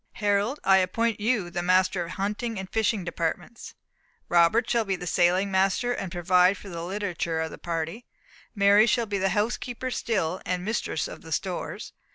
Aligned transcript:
"Harold, 0.13 0.59
I 0.63 0.77
appoint 0.77 1.19
you 1.19 1.51
master 1.51 2.01
of 2.01 2.07
the 2.09 2.13
hunting 2.15 2.57
and 2.57 2.67
fishing 2.67 3.03
departments. 3.03 3.75
"Robert 4.29 4.67
shall 4.67 4.83
be 4.83 4.97
sailing 5.05 5.51
master, 5.51 5.93
and 5.93 6.11
provide 6.11 6.57
for 6.57 6.69
the 6.69 6.83
literature 6.83 7.39
of 7.39 7.51
the 7.51 7.59
party. 7.59 8.07
"Mary 8.55 8.87
shall 8.87 9.05
be 9.05 9.19
housekeeper 9.19 9.91
still, 9.91 10.41
and 10.43 10.65
mistress 10.65 11.07
of 11.07 11.21
the 11.21 11.31
stores. 11.31 11.93